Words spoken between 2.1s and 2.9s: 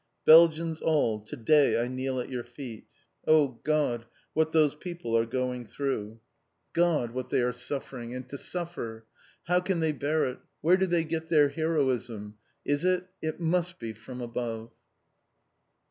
at your feet.